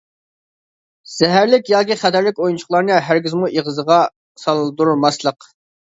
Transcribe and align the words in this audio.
زەھەرلىك 1.15 1.69
ياكى 1.73 1.97
خەتەرلىك 2.03 2.41
ئويۇنچۇقلارنى 2.45 2.97
ھەرگىزمۇ 3.11 3.53
ئېغىزىغا 3.53 3.99
سالدۇرماسلىق. 4.45 5.51